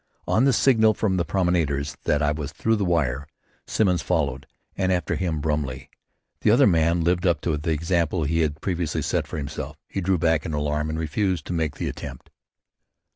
On 0.27 0.45
the 0.45 0.51
signal 0.51 0.95
from 0.95 1.17
the 1.17 1.23
promenaders 1.23 1.95
that 2.05 2.23
I 2.23 2.31
was 2.31 2.51
through 2.51 2.75
the 2.77 2.83
wire, 2.85 3.27
Simmons 3.67 4.01
followed, 4.01 4.47
and 4.75 4.91
after 4.91 5.13
him, 5.15 5.39
Brumley. 5.41 5.91
The 6.39 6.49
other 6.49 6.65
man 6.65 7.03
lived 7.03 7.27
up 7.27 7.39
to 7.41 7.55
the 7.55 7.69
example 7.69 8.23
he 8.23 8.39
had 8.39 8.61
previously 8.61 9.03
set 9.03 9.27
himself. 9.27 9.77
He 9.87 10.01
drew 10.01 10.17
back 10.17 10.43
in 10.43 10.53
alarm 10.53 10.89
and 10.89 10.97
refused 10.97 11.45
to 11.45 11.53
make 11.53 11.75
the 11.75 11.87
attempt. 11.87 12.31